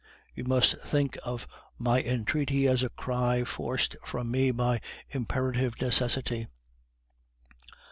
[0.33, 1.45] You must think of
[1.77, 4.81] my entreaty as a cry forced from me by
[5.11, 6.47] imperative necessity.